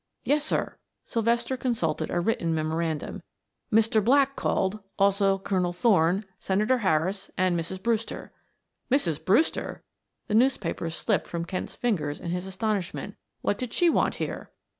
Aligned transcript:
"Yes, 0.23 0.43
sir." 0.43 0.79
Sylvester 1.05 1.55
consulted 1.55 2.09
a 2.09 2.19
written 2.19 2.55
memorandum. 2.55 3.21
"Mr. 3.71 4.03
Black 4.03 4.35
called, 4.35 4.79
also 4.97 5.37
Colonel 5.37 5.71
Thorne, 5.73 6.25
Senator 6.39 6.79
Harris, 6.79 7.29
and 7.37 7.55
Mrs. 7.55 7.83
Brewster." 7.83 8.31
"Mrs. 8.89 9.23
Brewster!" 9.23 9.83
The 10.25 10.33
newspaper 10.33 10.89
slipped 10.89 11.27
from 11.27 11.45
Kent's 11.45 11.75
fingers 11.75 12.19
in 12.19 12.31
his 12.31 12.47
astonishment. 12.47 13.13
"What 13.41 13.59
did 13.59 13.73
she 13.73 13.91
want 13.91 14.15
here?" 14.15 14.49